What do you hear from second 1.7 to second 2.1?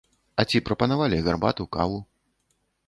каву?